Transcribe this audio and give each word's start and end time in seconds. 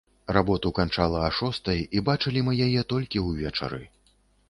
Работу 0.37 0.71
канчала 0.79 1.19
а 1.27 1.27
шостай, 1.41 1.85
і 1.99 2.03
бачылі 2.09 2.45
мы 2.51 2.59
яе 2.69 2.81
толькі 2.95 3.27
ўвечары. 3.31 3.83